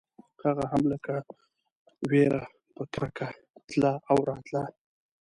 هغه 0.43 0.65
هم 0.71 0.81
لکه 0.91 1.15
وېره 2.09 2.43
په 2.75 2.83
کرکه 2.93 3.27
تله 3.69 3.93
او 4.11 4.17
راتله. 4.29 4.63